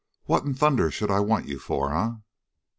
[0.23, 2.13] What in thunder should I want you for, eh?"